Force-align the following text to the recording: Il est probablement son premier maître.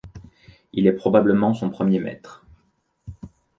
Il 0.73 0.87
est 0.87 0.93
probablement 0.95 1.53
son 1.53 1.69
premier 1.69 1.99
maître. 1.99 2.43